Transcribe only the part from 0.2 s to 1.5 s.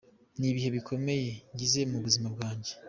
Ni ibihe bikomeye